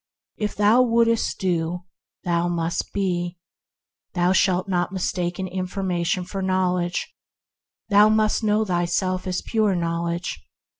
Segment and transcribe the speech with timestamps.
[0.37, 1.83] If thou wouldst do,
[2.23, 3.37] thou must be.
[4.15, 7.13] Thou shalt not mistake information for Knowledge;
[7.89, 10.41] thou must know thyself as pure Knowledge.